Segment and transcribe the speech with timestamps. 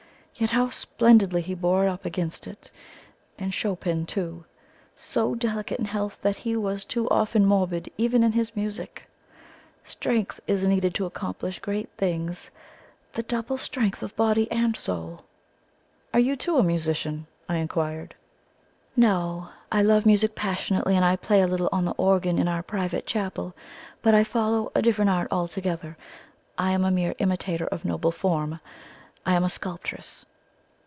[0.33, 2.71] Yet how splendidly he bore up against it!
[3.37, 4.45] And Chopin, too
[4.95, 9.07] so delicate in health that he was too often morbid even in his music.
[9.83, 12.49] Strength is needed to accomplish great things
[13.13, 15.25] the double strength of body and soul."
[16.11, 18.15] "Are you, too, a musician?" I inquired.
[18.95, 19.49] "No.
[19.71, 23.05] I love music passionately, and I play a little on the organ in our private
[23.05, 23.53] chapel;
[24.01, 25.97] but I follow a different art altogether.
[26.57, 28.59] I am a mere imitator of noble form
[29.23, 30.25] I am a sculptress."